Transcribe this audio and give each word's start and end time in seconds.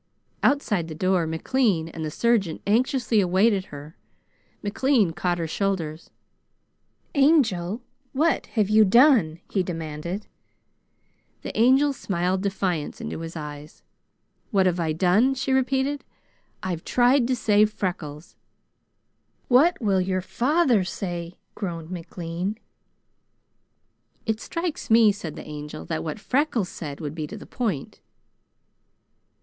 Outside 0.41 0.87
the 0.87 0.95
door, 0.95 1.27
McLean 1.27 1.87
and 1.87 2.03
the 2.03 2.09
surgeon 2.09 2.59
anxiously 2.65 3.21
awaited 3.21 3.65
her. 3.65 3.95
McLean 4.63 5.11
caught 5.11 5.37
her 5.37 5.45
shoulders. 5.45 6.09
"Angel, 7.13 7.83
what 8.11 8.47
have 8.57 8.67
you 8.67 8.83
done?" 8.83 9.39
he 9.51 9.61
demanded. 9.61 10.25
The 11.43 11.55
Angel 11.55 11.93
smiled 11.93 12.41
defiance 12.41 12.99
into 12.99 13.19
his 13.19 13.35
eyes. 13.35 13.83
"'What 14.49 14.65
have 14.65 14.79
I 14.79 14.91
done?'" 14.91 15.35
she 15.35 15.53
repeated. 15.53 16.03
"I've 16.63 16.83
tried 16.83 17.27
to 17.27 17.35
save 17.35 17.71
Freckles." 17.71 18.35
"What 19.49 19.79
will 19.79 20.01
your 20.01 20.21
father 20.21 20.83
say?" 20.83 21.37
groaned 21.53 21.91
McLean. 21.91 22.57
"It 24.25 24.41
strikes 24.41 24.89
me," 24.89 25.11
said 25.11 25.35
the 25.35 25.45
Angel, 25.47 25.85
"that 25.85 26.03
what 26.03 26.19
Freckles 26.19 26.69
said 26.69 26.99
would 27.01 27.13
be 27.13 27.27
to 27.27 27.37
the 27.37 27.45
point." 27.45 28.01